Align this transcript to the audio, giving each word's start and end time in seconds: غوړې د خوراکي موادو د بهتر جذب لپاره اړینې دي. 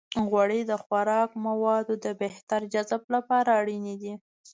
غوړې 0.29 0.61
د 0.69 0.73
خوراکي 0.83 1.37
موادو 1.47 1.93
د 2.05 2.07
بهتر 2.21 2.61
جذب 2.73 3.01
لپاره 3.15 3.49
اړینې 3.61 3.95
دي. 4.01 4.13